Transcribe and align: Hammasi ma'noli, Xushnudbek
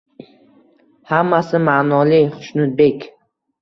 Hammasi 1.13 1.63
ma'noli, 1.69 2.23
Xushnudbek 2.35 3.11